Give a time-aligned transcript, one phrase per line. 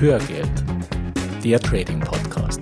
[0.00, 0.48] Hörgeld,
[1.42, 2.60] der Trading Podcast.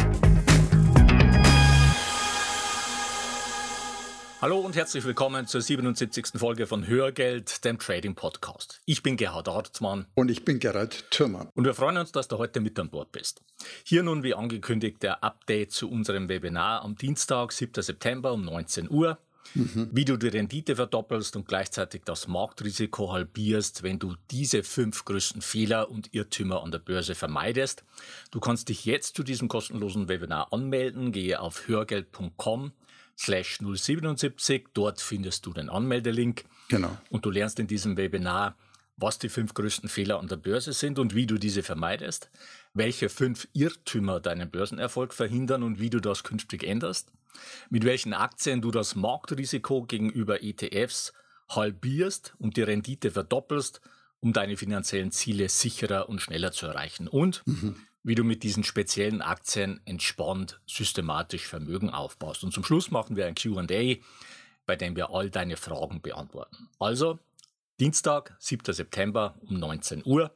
[4.41, 6.29] Hallo und herzlich willkommen zur 77.
[6.39, 8.81] Folge von Hörgeld, dem Trading Podcast.
[8.87, 10.07] Ich bin Gerhard Hartmann.
[10.15, 11.51] Und ich bin Gerhard Thürmann.
[11.55, 13.43] Und wir freuen uns, dass du heute mit an Bord bist.
[13.85, 17.83] Hier nun, wie angekündigt, der Update zu unserem Webinar am Dienstag, 7.
[17.83, 19.19] September um 19 Uhr.
[19.55, 19.89] Mhm.
[19.93, 25.43] Wie du die Rendite verdoppelst und gleichzeitig das Marktrisiko halbierst, wenn du diese fünf größten
[25.43, 27.85] Fehler und Irrtümer an der Börse vermeidest.
[28.31, 31.13] Du kannst dich jetzt zu diesem kostenlosen Webinar anmelden.
[31.13, 32.73] Gehe auf hörgeld.com
[33.19, 34.67] slash 077.
[34.75, 36.45] Dort findest du den Anmeldelink.
[36.69, 36.97] Genau.
[37.11, 38.57] Und du lernst in diesem Webinar,
[38.97, 42.31] was die fünf größten Fehler an der Börse sind und wie du diese vermeidest,
[42.73, 47.11] welche fünf Irrtümer deinen Börsenerfolg verhindern und wie du das künftig änderst
[47.71, 51.13] mit welchen Aktien du das Marktrisiko gegenüber ETFs
[51.49, 53.81] halbierst und die Rendite verdoppelst,
[54.21, 57.77] um deine finanziellen Ziele sicherer und schneller zu erreichen und mhm.
[58.03, 62.43] wie du mit diesen speziellen Aktien entspannt systematisch Vermögen aufbaust.
[62.45, 63.65] Und zum Schluss machen wir ein QA,
[64.65, 66.69] bei dem wir all deine Fragen beantworten.
[66.79, 67.19] Also
[67.79, 68.73] Dienstag, 7.
[68.73, 70.33] September um 19 Uhr.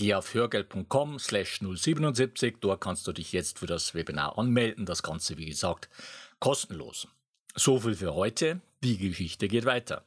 [0.00, 2.56] Geh auf hörgeld.com slash 077.
[2.62, 4.86] Dort kannst du dich jetzt für das Webinar anmelden.
[4.86, 5.90] Das Ganze, wie gesagt,
[6.38, 7.06] kostenlos.
[7.54, 8.62] So viel für heute.
[8.82, 10.06] Die Geschichte geht weiter.